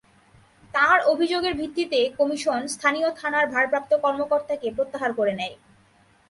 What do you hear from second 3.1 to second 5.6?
থানার ভারপ্রাপ্ত কর্মকর্তাকে প্রত্যাহার করে নেয়।